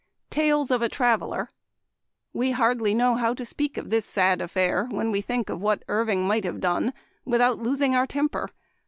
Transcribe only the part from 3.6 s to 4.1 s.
of this